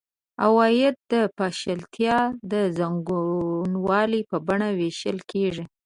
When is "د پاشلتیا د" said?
1.13-2.53